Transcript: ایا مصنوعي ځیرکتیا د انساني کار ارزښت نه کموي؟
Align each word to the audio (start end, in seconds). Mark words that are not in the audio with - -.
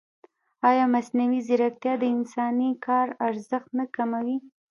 ایا 0.69 0.85
مصنوعي 0.93 1.39
ځیرکتیا 1.47 1.93
د 1.99 2.03
انساني 2.15 2.69
کار 2.85 3.07
ارزښت 3.27 3.69
نه 3.79 3.85
کموي؟ 3.95 4.37